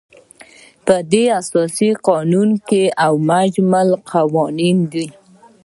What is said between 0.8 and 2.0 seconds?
په دې کې اساسي